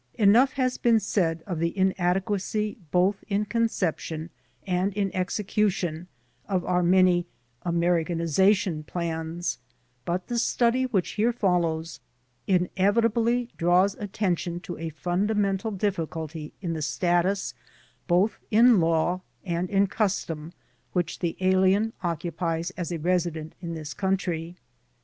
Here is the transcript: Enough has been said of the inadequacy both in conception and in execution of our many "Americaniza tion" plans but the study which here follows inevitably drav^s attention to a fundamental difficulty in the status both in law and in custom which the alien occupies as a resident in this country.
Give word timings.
Enough 0.15 0.53
has 0.53 0.79
been 0.79 0.99
said 0.99 1.43
of 1.45 1.59
the 1.59 1.77
inadequacy 1.77 2.75
both 2.89 3.23
in 3.27 3.45
conception 3.45 4.31
and 4.65 4.91
in 4.95 5.15
execution 5.15 6.07
of 6.49 6.65
our 6.65 6.81
many 6.81 7.27
"Americaniza 7.67 8.55
tion" 8.55 8.81
plans 8.83 9.59
but 10.03 10.25
the 10.25 10.39
study 10.39 10.85
which 10.87 11.11
here 11.11 11.31
follows 11.31 11.99
inevitably 12.47 13.51
drav^s 13.59 13.95
attention 14.01 14.59
to 14.61 14.75
a 14.79 14.89
fundamental 14.89 15.69
difficulty 15.69 16.51
in 16.63 16.73
the 16.73 16.81
status 16.81 17.53
both 18.07 18.39
in 18.49 18.79
law 18.79 19.21
and 19.45 19.69
in 19.69 19.85
custom 19.85 20.51
which 20.93 21.19
the 21.19 21.37
alien 21.41 21.93
occupies 22.01 22.71
as 22.71 22.91
a 22.91 22.97
resident 22.97 23.53
in 23.61 23.75
this 23.75 23.93
country. 23.93 24.55